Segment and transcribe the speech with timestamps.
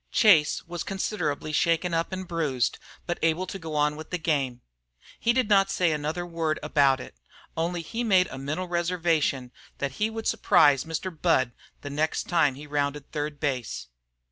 [0.11, 4.61] Chase was considerably shaken up and bruised, but able to go on with the game.
[5.19, 7.13] He did not say another word about it,
[7.55, 11.15] only he made a mental reservation that he would surprise Mr.
[11.15, 11.51] Budd
[11.81, 13.89] the next time he rounded third base.